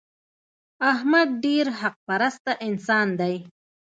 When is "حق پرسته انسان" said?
1.79-3.07